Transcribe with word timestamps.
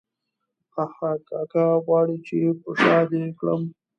هاهاها 0.73 1.11
که 1.53 1.61
غواړې 1.85 2.17
چې 2.27 2.37
په 2.61 2.69
شاه 2.81 3.03
دې 3.11 3.23
کړم. 3.39 3.61